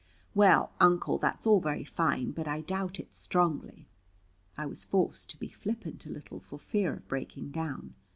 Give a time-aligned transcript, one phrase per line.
[0.33, 3.87] "Well, Uncle, that's all very fine, but I doubt it strongly."
[4.57, 7.93] I was forced to be flippant a little, for fear of breaking down.